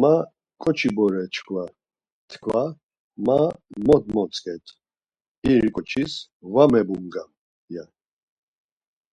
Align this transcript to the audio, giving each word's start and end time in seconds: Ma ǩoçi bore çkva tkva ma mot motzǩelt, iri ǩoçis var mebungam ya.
Ma 0.00 0.12
ǩoçi 0.62 0.88
bore 0.96 1.22
çkva 1.34 1.64
tkva 2.30 2.62
ma 3.26 3.38
mot 3.86 4.04
motzǩelt, 4.14 4.66
iri 5.50 5.70
ǩoçis 5.74 6.12
var 6.52 6.68
mebungam 6.72 7.30
ya. 7.74 7.84